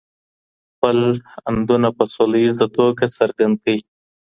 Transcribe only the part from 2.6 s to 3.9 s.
توګه څرګند کړئ.